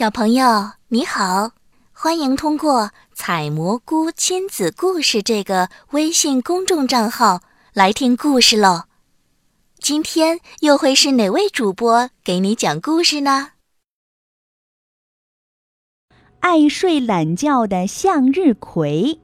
[0.00, 1.50] 小朋友你好，
[1.92, 7.42] 欢迎通过“采蘑菇亲子故事”这个微信公众账号
[7.74, 8.84] 来听故事喽。
[9.78, 13.48] 今天又会是哪位主播给你讲故事呢？
[16.38, 19.20] 爱睡懒觉的向日葵，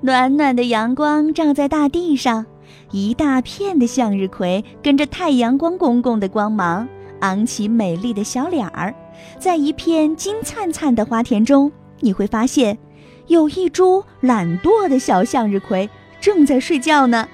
[0.00, 2.46] 暖暖的阳光照在大地上，
[2.92, 6.88] 一大片的向日葵跟着太阳光公公的光芒，
[7.20, 8.94] 昂起美丽的小脸儿。
[9.38, 11.70] 在一片金灿灿的花田中，
[12.00, 12.78] 你会发现，
[13.26, 15.88] 有一株懒惰的小向日葵
[16.20, 17.28] 正在睡觉呢。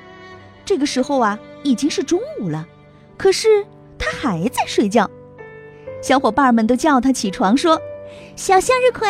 [0.64, 2.66] 这个时候啊，已经是中午了，
[3.16, 3.66] 可是
[3.98, 5.10] 它还在睡觉。
[6.00, 7.80] 小伙伴们都叫它起床，说
[8.36, 9.08] ：“小向日葵，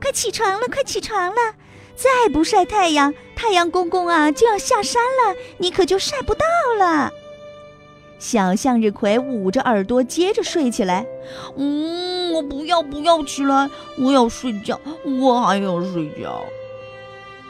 [0.00, 1.54] 快起床了，快起床了！
[1.96, 6.44] 再不晒太阳，太阳公公啊就要下山了，你可就晒不到
[6.78, 7.12] 了。”
[8.20, 11.04] 小向日葵捂着耳朵，接着睡起来。
[11.56, 14.78] 嗯，我不要，不要起来，我要睡觉，
[15.20, 16.44] 我还要睡觉。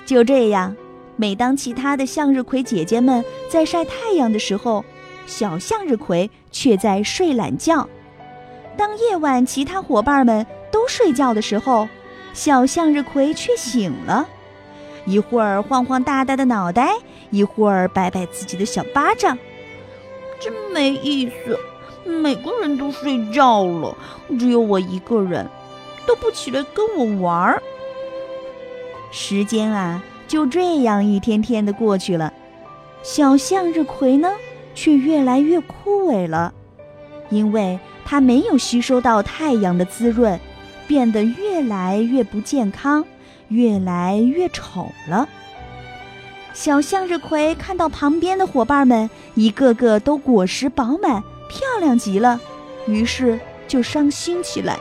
[0.06, 0.74] 就这样，
[1.16, 4.84] 每当其他的向日葵姐姐们在晒太阳的时候，
[5.26, 7.88] 小向日葵却在睡懒觉。
[8.76, 11.88] 当夜晚其他伙伴们都睡觉的时候，
[12.32, 14.28] 小向日葵却醒了，
[15.04, 16.92] 一会儿晃晃大大的脑袋，
[17.30, 19.36] 一会儿摆摆自己的小巴掌。
[20.40, 21.58] 真没意思，
[22.04, 23.94] 每个人都睡觉了，
[24.38, 25.46] 只有我一个人，
[26.06, 27.62] 都不起来跟我玩儿。
[29.12, 32.32] 时间啊，就这样一天天的过去了，
[33.02, 34.32] 小向日葵呢，
[34.74, 36.54] 却越来越枯萎了，
[37.28, 40.40] 因为它没有吸收到太阳的滋润，
[40.86, 43.04] 变得越来越不健康，
[43.48, 45.28] 越来越丑了。
[46.52, 52.38] 小向日葵看到旁边的伙伴们一个个都果实饱满、漂亮极了，
[52.86, 54.78] 于是就伤心起来。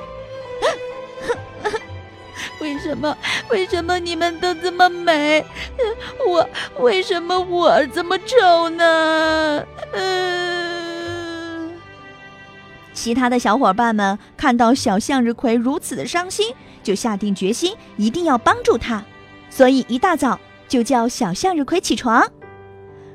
[2.59, 3.17] 为什么？
[3.50, 5.45] 为什么你们都这么美？
[6.28, 9.63] 我为什么我这么丑呢？
[9.94, 11.72] 嗯。
[12.94, 16.53] 其他的小伙伴们看到小向日葵如此的伤心，
[16.84, 19.02] 就下定决心一定要帮助他，
[19.50, 20.38] 所以一大早。
[20.69, 22.31] 就叫小向日葵起床，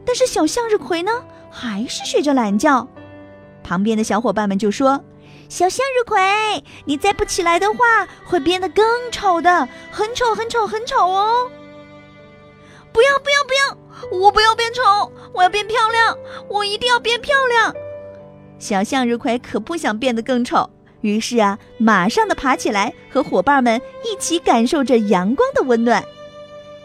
[0.04, 1.12] 但是小向日葵呢，
[1.50, 2.86] 还是睡着懒觉。
[3.62, 5.02] 旁边的小伙伴们就说
[5.48, 6.20] ：“小向日葵，
[6.84, 11.50] 你再不起来的话，会变得更丑的，很丑，很丑，很丑哦！”
[12.92, 14.18] 不要，不要，不要！
[14.18, 17.74] 我不要变丑，我要变漂亮，我一定要变漂亮。
[18.58, 20.68] 小向日葵可不想变得更丑，
[21.00, 26.04] 于是啊，马上的爬起来，和伙伴们一起感受着阳光的温暖。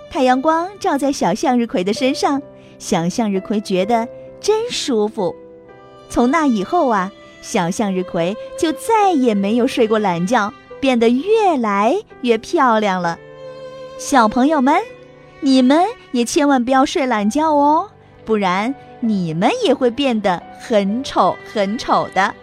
[0.09, 2.41] 太阳光照在小向日葵的身上，
[2.77, 4.07] 小向日葵觉得
[4.41, 5.35] 真舒服。
[6.09, 7.11] 从那以后啊，
[7.41, 13.19] 小向日葵就再也没有睡过懒觉，变得越来越漂亮了。
[13.99, 14.81] 小朋友们，
[15.41, 17.89] 你们也千万不要睡懒觉哦，
[18.25, 22.33] 不然你们也会变得很丑很丑的。